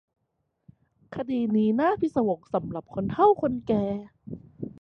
[1.15, 3.85] คดีนี้น่าพิศวงสำหรับคนเฒ่าคนแก่